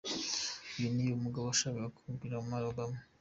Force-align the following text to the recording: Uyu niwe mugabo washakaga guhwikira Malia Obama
Uyu 0.75 0.89
niwe 0.93 1.13
mugabo 1.23 1.45
washakaga 1.45 1.93
guhwikira 1.95 2.45
Malia 2.49 2.69
Obama 2.71 2.97